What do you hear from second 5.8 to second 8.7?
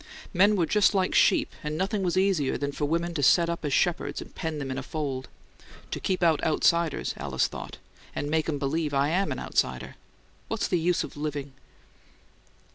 "To keep out outsiders," Alice thought. "And make 'em